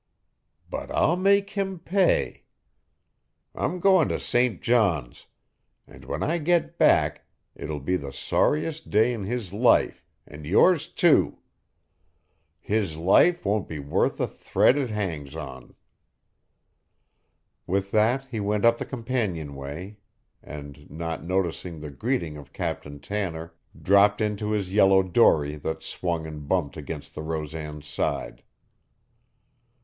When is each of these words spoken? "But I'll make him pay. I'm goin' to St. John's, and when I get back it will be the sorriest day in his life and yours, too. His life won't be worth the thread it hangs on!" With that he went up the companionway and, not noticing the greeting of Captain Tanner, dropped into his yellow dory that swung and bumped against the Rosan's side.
"But 0.67 0.89
I'll 0.89 1.15
make 1.15 1.51
him 1.51 1.77
pay. 1.77 2.41
I'm 3.53 3.79
goin' 3.79 4.07
to 4.09 4.19
St. 4.19 4.59
John's, 4.59 5.27
and 5.85 6.05
when 6.05 6.23
I 6.23 6.39
get 6.39 6.79
back 6.79 7.27
it 7.53 7.69
will 7.69 7.79
be 7.79 7.97
the 7.97 8.11
sorriest 8.11 8.89
day 8.89 9.13
in 9.13 9.25
his 9.25 9.53
life 9.53 10.03
and 10.25 10.43
yours, 10.47 10.87
too. 10.87 11.37
His 12.59 12.97
life 12.97 13.45
won't 13.45 13.67
be 13.67 13.77
worth 13.77 14.17
the 14.17 14.25
thread 14.27 14.75
it 14.75 14.89
hangs 14.89 15.35
on!" 15.35 15.75
With 17.67 17.91
that 17.91 18.25
he 18.29 18.39
went 18.39 18.65
up 18.65 18.79
the 18.79 18.85
companionway 18.87 19.97
and, 20.41 20.89
not 20.89 21.23
noticing 21.23 21.79
the 21.79 21.91
greeting 21.91 22.37
of 22.37 22.53
Captain 22.53 22.99
Tanner, 22.99 23.53
dropped 23.79 24.19
into 24.19 24.49
his 24.49 24.73
yellow 24.73 25.03
dory 25.03 25.57
that 25.57 25.83
swung 25.83 26.25
and 26.25 26.47
bumped 26.47 26.75
against 26.75 27.13
the 27.13 27.21
Rosan's 27.21 27.85
side. 27.85 28.41